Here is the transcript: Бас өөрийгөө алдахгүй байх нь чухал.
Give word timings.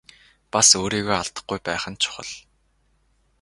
Бас 0.55 0.67
өөрийгөө 0.79 1.15
алдахгүй 1.17 1.59
байх 1.67 1.83
нь 1.91 1.99
чухал. 2.03 2.29